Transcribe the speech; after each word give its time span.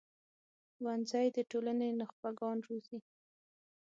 ښوونځی 0.73 1.27
د 1.33 1.37
ټولنې 1.51 1.87
نخبه 2.01 2.29
ګان 2.39 2.57
روزي 2.67 2.99